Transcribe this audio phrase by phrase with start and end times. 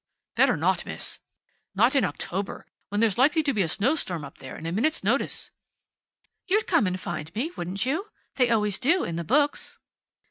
[0.35, 1.19] "Better not, Miss.
[1.75, 5.03] Not in October, when there's likely to be a snowstorm up there in a minute's
[5.03, 5.51] notice."
[6.47, 8.09] "You'd come and find me, wouldn't you?
[8.33, 9.77] They always do, in the books."